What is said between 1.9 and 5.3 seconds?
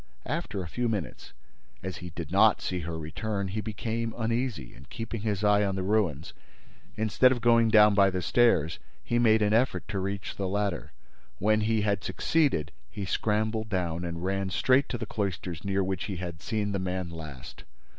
he did not see her return, he became uneasy and, keeping